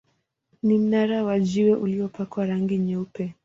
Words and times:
Ni 0.63 0.77
mnara 0.77 1.23
wa 1.23 1.39
jiwe 1.39 1.73
uliopakwa 1.75 2.45
rangi 2.45 2.77
nyeupe. 2.77 3.33